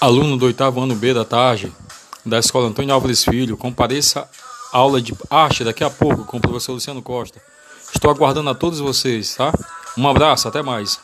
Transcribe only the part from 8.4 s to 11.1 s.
a todos vocês, tá? Um abraço, até mais.